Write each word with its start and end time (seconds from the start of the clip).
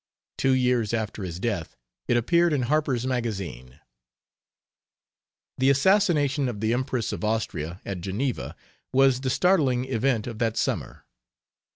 Two 0.39 0.53
years 0.53 0.95
after 0.95 1.21
his 1.21 1.39
death 1.39 1.75
it 2.07 2.17
appeared 2.17 2.53
in 2.53 2.63
Harper's 2.63 3.05
Magazine. 3.05 3.79
The 5.59 5.69
assassination 5.69 6.49
of 6.49 6.59
the 6.59 6.73
Empress 6.73 7.13
of 7.13 7.23
Austria 7.23 7.79
at 7.85 8.01
Geneva 8.01 8.55
was 8.91 9.21
the 9.21 9.29
startling 9.29 9.85
event 9.85 10.25
of 10.25 10.39
that 10.39 10.57
summer. 10.57 11.05